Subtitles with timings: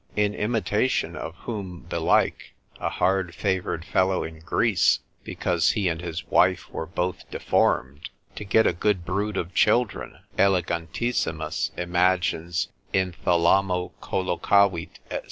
[0.15, 6.25] In imitation of whom belike, a hard favoured fellow in Greece, because he and his
[6.25, 13.91] wife were both deformed, to get a good brood of children, Elegantissimas imagines in thalamo
[14.01, 15.19] collocavit, &c.